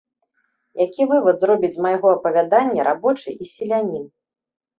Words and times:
Які 0.85 1.05
вывад 1.11 1.37
зробіць 1.41 1.71
з 1.75 1.83
майго 1.87 2.07
апавядання 2.15 2.81
рабочы 2.89 3.29
і 3.45 3.49
селянін? 3.53 4.05